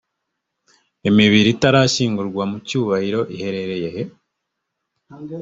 imibiri 1.09 1.47
itarashyingurwa 1.55 2.43
mu 2.51 2.57
cyubahiro 2.67 3.21
iherereye 3.35 3.87
he? 3.95 4.03